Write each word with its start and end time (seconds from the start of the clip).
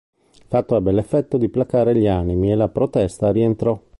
Il 0.33 0.45
fatto 0.47 0.75
ebbe 0.75 0.91
l'effetto 0.91 1.37
di 1.37 1.47
placare 1.47 1.95
gli 1.95 2.07
animi 2.07 2.49
e 2.51 2.55
la 2.55 2.69
protesta 2.69 3.31
rientrò. 3.31 3.79